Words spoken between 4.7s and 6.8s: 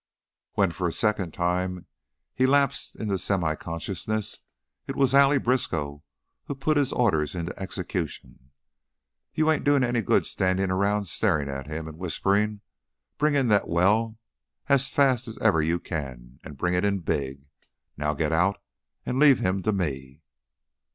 it was Allie Briskow who put